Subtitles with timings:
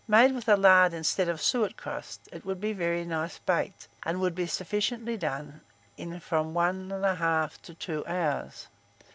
[0.07, 3.87] Made with a lard instead of a suet crust, it would be very nice baked,
[4.01, 5.61] and would be sufficiently done
[5.95, 8.67] in from 1 1/2 to 2 hours.